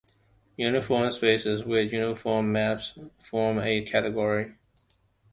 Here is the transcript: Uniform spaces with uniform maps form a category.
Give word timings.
Uniform 0.57 1.11
spaces 1.11 1.63
with 1.63 1.93
uniform 1.93 2.51
maps 2.51 2.97
form 3.19 3.59
a 3.59 3.83
category. 3.85 4.55